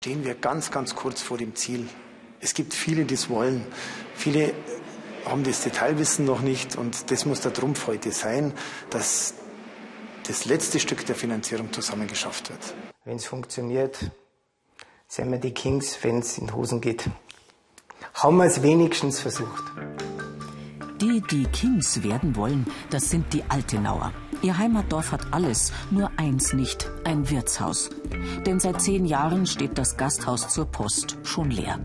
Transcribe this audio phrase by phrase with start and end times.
[0.00, 1.88] Stehen wir ganz, ganz kurz vor dem Ziel.
[2.40, 3.66] Es gibt viele, die es wollen.
[4.14, 4.54] Viele
[5.24, 8.52] haben das Detailwissen noch nicht und das muss der Trumpf heute sein,
[8.90, 9.34] dass
[10.26, 12.74] das letzte Stück der Finanzierung zusammengeschafft wird.
[13.04, 14.10] Wenn es funktioniert,
[15.08, 17.08] sind wir die Kings, wenn es in Hosen geht.
[18.14, 19.64] Haben wir es wenigstens versucht.
[21.00, 24.12] Die, die Kings werden wollen, das sind die Altenauer.
[24.40, 27.90] Ihr Heimatdorf hat alles, nur eins nicht, ein Wirtshaus.
[28.46, 31.78] Denn seit zehn Jahren steht das Gasthaus zur Post schon leer.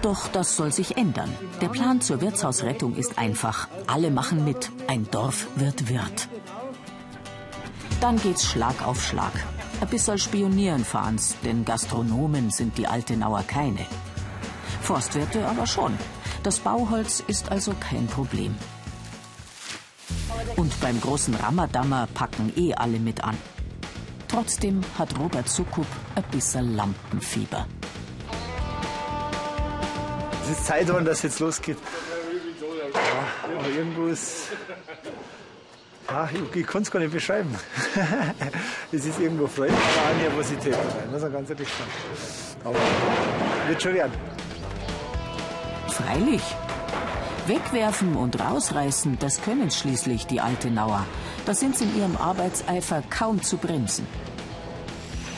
[0.00, 1.30] Doch das soll sich ändern.
[1.60, 3.68] Der Plan zur Wirtshausrettung ist einfach.
[3.86, 4.70] Alle machen mit.
[4.86, 6.28] Ein Dorf wird Wirt.
[8.00, 9.32] Dann geht's Schlag auf Schlag.
[9.80, 13.86] Ein bisschen spionieren fahren's, denn Gastronomen sind die Altenauer keine.
[14.82, 15.98] Forstwirte aber schon.
[16.44, 18.54] Das Bauholz ist also kein Problem.
[20.56, 23.34] Und beim großen Ramadammer packen eh alle mit an.
[24.28, 27.66] Trotzdem hat Robert Sukup ein bisschen Lampenfieber.
[30.42, 31.78] Es ist Zeit, wann das jetzt losgeht.
[32.92, 34.48] Ja, aber irgendwo ist.
[36.10, 37.58] Ja, ich, ich kann es gar nicht beschreiben.
[38.92, 41.68] es ist irgendwo Freude, aber auch Nervosität dabei, muss man ganz ehrlich.
[42.62, 42.76] Aber
[43.66, 44.33] wird schon werden.
[45.94, 46.42] Freilich.
[47.46, 51.06] Wegwerfen und rausreißen, das können schließlich die Altenauer.
[51.46, 54.04] Da sind sie in ihrem Arbeitseifer kaum zu bremsen.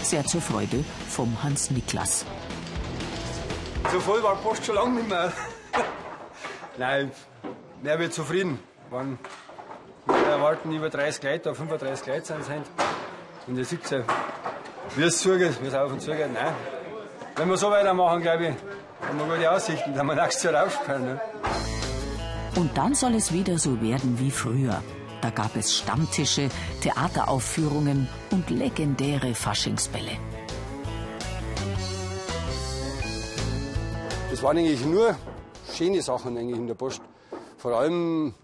[0.00, 2.24] Sehr zur Freude vom Hans Niklas.
[3.92, 5.30] So voll war Post schon lange nicht mehr.
[6.78, 7.10] Nein,
[7.82, 8.58] mehr wird zufrieden.
[8.88, 9.18] Waren,
[10.06, 13.46] wir erwarten über 30 Leute, 35 Leute sind es.
[13.46, 13.98] Und seht ja,
[14.96, 16.32] wie es zugeht, wie es auf und zugeht.
[16.32, 16.54] Nein.
[17.36, 18.54] Wenn wir so weitermachen, glaube ich,
[19.08, 21.04] haben wir gute Aussichten, dann haben wir nächstes Jahr aufspielen.
[21.04, 21.20] Ne?
[22.56, 24.82] Und dann soll es wieder so werden wie früher.
[25.20, 26.48] Da gab es Stammtische,
[26.82, 30.12] Theateraufführungen und legendäre Faschingsbälle.
[34.30, 35.16] Das waren eigentlich nur
[35.72, 37.00] schöne Sachen eigentlich in der Post.
[37.58, 38.34] Vor allem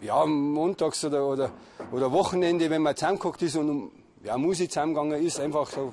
[0.00, 1.50] ja, montags oder, oder,
[1.92, 3.92] oder Wochenende, wenn man zusammengeguckt ist und
[4.22, 5.92] ja, Musik zusammengegangen ist, einfach so,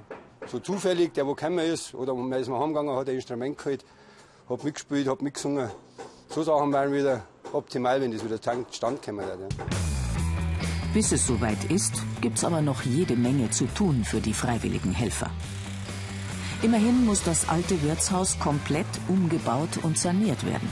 [0.49, 3.85] so zufällig, der wo gekommen ist, oder man ist mal heimgegangen, hat ein Instrument geholt,
[4.49, 5.69] hat mitgespielt, hat mitgesungen.
[6.29, 9.47] So Sachen wären wieder optimal, wenn das wieder zustande kommen würde.
[10.93, 15.29] Bis es soweit ist, gibt's aber noch jede Menge zu tun für die freiwilligen Helfer.
[16.63, 20.69] Immerhin muss das alte Wirtshaus komplett umgebaut und saniert werden.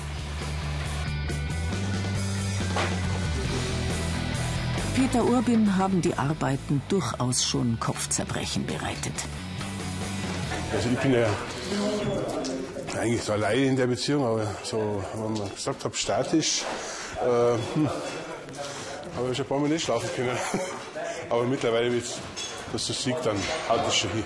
[4.95, 9.13] Peter Urbin haben die Arbeiten durchaus schon Kopfzerbrechen bereitet.
[10.75, 11.27] Also ich bin ja
[12.99, 16.63] eigentlich so alleine in der Beziehung, aber so, wenn man gesagt hat, statisch,
[17.21, 17.89] äh, hm,
[19.15, 20.37] habe ich ein paar Mal nicht schlafen können.
[21.29, 22.03] aber mittlerweile, wenn
[22.73, 23.37] das so sieht, dann
[23.69, 24.25] haut es schon hin.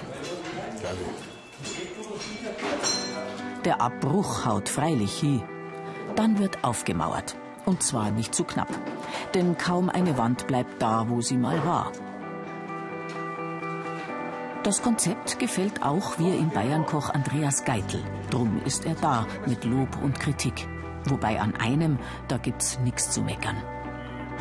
[3.65, 5.43] Der Abbruch haut freilich hin.
[6.15, 7.35] Dann wird aufgemauert.
[7.65, 8.69] Und zwar nicht zu knapp.
[9.35, 11.91] Denn kaum eine Wand bleibt da, wo sie mal war.
[14.63, 18.03] Das Konzept gefällt auch wie im Bayernkoch Andreas Geitel.
[18.29, 20.67] Drum ist er da mit Lob und Kritik.
[21.05, 21.97] Wobei an einem,
[22.27, 23.55] da gibt's nichts zu meckern.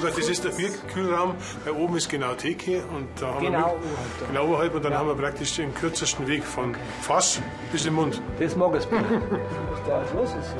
[0.03, 1.34] Das ist der Bierkühlraum.
[1.65, 4.28] Da oben ist genau Theke und da haben Genau wir oberhalb.
[4.31, 7.41] genau oberhalb und dann haben wir praktisch den kürzesten Weg von Fass
[7.73, 8.21] bis im Mund.
[8.39, 10.57] Das mag es ist.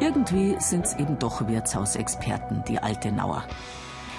[0.00, 3.44] Irgendwie sind's eben doch Wirtshausexperten, die Altenauer.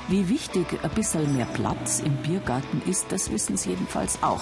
[0.09, 4.41] Wie wichtig ein bisschen mehr Platz im Biergarten ist, das wissen sie jedenfalls auch.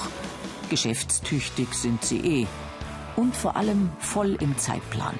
[0.69, 2.47] Geschäftstüchtig sind sie eh.
[3.17, 5.15] Und vor allem voll im Zeitplan.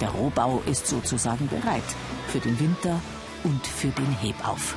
[0.00, 1.84] Der Rohbau ist sozusagen bereit
[2.28, 2.98] für den Winter
[3.44, 4.74] und für den Hebauf.